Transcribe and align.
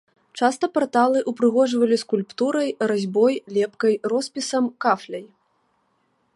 Часта 0.39 0.65
парталы 0.77 1.19
ўпрыгожвалі 1.31 1.95
скульптурай, 2.03 2.69
разьбой, 2.93 3.33
лепкай, 3.61 3.93
роспісам, 4.15 4.63
кафляй. 4.87 5.25